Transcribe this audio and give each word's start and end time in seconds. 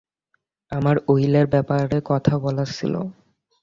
আমার 0.71 0.95
উইলের 1.07 1.47
ব্যাপারে 1.47 1.97
কথা 2.05 2.33
বলার 2.37 2.69
ছিল। 2.77 2.93